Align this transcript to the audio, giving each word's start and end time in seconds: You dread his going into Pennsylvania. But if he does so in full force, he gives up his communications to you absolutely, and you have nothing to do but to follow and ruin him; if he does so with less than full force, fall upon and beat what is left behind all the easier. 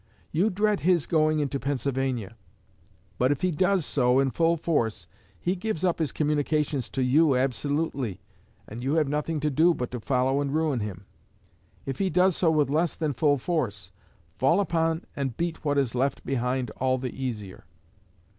You 0.31 0.49
dread 0.49 0.79
his 0.79 1.05
going 1.05 1.37
into 1.41 1.59
Pennsylvania. 1.59 2.35
But 3.19 3.31
if 3.31 3.43
he 3.43 3.51
does 3.51 3.85
so 3.85 4.17
in 4.17 4.31
full 4.31 4.57
force, 4.57 5.05
he 5.39 5.55
gives 5.55 5.83
up 5.85 5.99
his 5.99 6.11
communications 6.11 6.89
to 6.89 7.03
you 7.03 7.37
absolutely, 7.37 8.19
and 8.67 8.83
you 8.83 8.95
have 8.95 9.07
nothing 9.07 9.39
to 9.41 9.51
do 9.51 9.75
but 9.75 9.91
to 9.91 9.99
follow 9.99 10.41
and 10.41 10.55
ruin 10.55 10.79
him; 10.79 11.05
if 11.85 11.99
he 11.99 12.09
does 12.09 12.35
so 12.35 12.49
with 12.49 12.67
less 12.71 12.95
than 12.95 13.13
full 13.13 13.37
force, 13.37 13.91
fall 14.39 14.59
upon 14.59 15.03
and 15.15 15.37
beat 15.37 15.63
what 15.63 15.77
is 15.77 15.93
left 15.93 16.25
behind 16.25 16.71
all 16.77 16.97
the 16.97 17.13
easier. 17.13 17.65